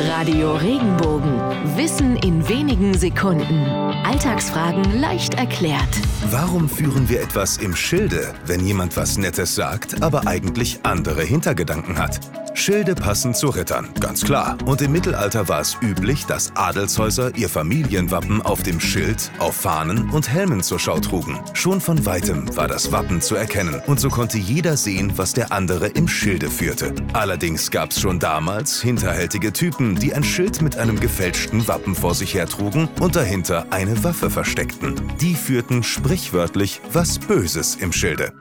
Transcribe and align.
Radio 0.00 0.54
Regenbogen. 0.54 1.40
Wissen 1.76 2.16
in 2.18 2.48
wenigen 2.48 2.94
Sekunden. 2.96 3.66
Alltagsfragen 4.04 5.00
leicht 5.00 5.34
erklärt. 5.34 5.88
Warum 6.30 6.68
führen 6.68 7.08
wir 7.08 7.20
etwas 7.20 7.56
im 7.56 7.74
Schilde, 7.74 8.32
wenn 8.46 8.64
jemand 8.64 8.96
was 8.96 9.18
Nettes 9.18 9.56
sagt, 9.56 10.00
aber 10.00 10.28
eigentlich 10.28 10.78
andere 10.84 11.22
Hintergedanken 11.22 11.98
hat? 11.98 12.20
Schilde 12.58 12.94
passen 12.94 13.34
zu 13.34 13.48
Rittern, 13.50 13.88
ganz 14.00 14.24
klar. 14.24 14.58
Und 14.66 14.82
im 14.82 14.90
Mittelalter 14.90 15.48
war 15.48 15.60
es 15.60 15.76
üblich, 15.80 16.26
dass 16.26 16.54
Adelshäuser 16.56 17.36
ihr 17.36 17.48
Familienwappen 17.48 18.42
auf 18.42 18.62
dem 18.62 18.80
Schild, 18.80 19.30
auf 19.38 19.54
Fahnen 19.54 20.10
und 20.10 20.28
Helmen 20.28 20.62
zur 20.62 20.78
Schau 20.78 20.98
trugen. 20.98 21.38
Schon 21.54 21.80
von 21.80 22.04
weitem 22.04 22.54
war 22.56 22.66
das 22.66 22.90
Wappen 22.90 23.20
zu 23.20 23.36
erkennen 23.36 23.80
und 23.86 24.00
so 24.00 24.08
konnte 24.08 24.38
jeder 24.38 24.76
sehen, 24.76 25.12
was 25.16 25.32
der 25.32 25.52
andere 25.52 25.86
im 25.86 26.08
Schilde 26.08 26.50
führte. 26.50 26.94
Allerdings 27.12 27.70
gab 27.70 27.92
es 27.92 28.00
schon 28.00 28.18
damals 28.18 28.82
hinterhältige 28.82 29.52
Typen, 29.52 29.94
die 29.94 30.12
ein 30.12 30.24
Schild 30.24 30.60
mit 30.60 30.76
einem 30.76 30.98
gefälschten 30.98 31.68
Wappen 31.68 31.94
vor 31.94 32.14
sich 32.14 32.34
hertrugen 32.34 32.88
und 33.00 33.14
dahinter 33.14 33.66
eine 33.70 34.02
Waffe 34.02 34.30
versteckten. 34.30 35.00
Die 35.20 35.36
führten 35.36 35.84
sprichwörtlich 35.84 36.80
was 36.92 37.18
Böses 37.20 37.76
im 37.76 37.92
Schilde. 37.92 38.32